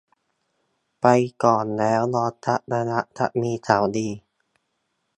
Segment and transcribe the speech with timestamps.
[1.01, 1.05] ไป
[1.43, 4.07] ก่อนแล้วรอสักระยะจะมีข่าวดี